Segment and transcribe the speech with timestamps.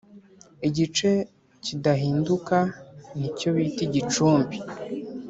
[0.67, 1.09] igice
[1.63, 2.57] kidahinduka
[3.17, 4.57] ni cyo bita igicumbi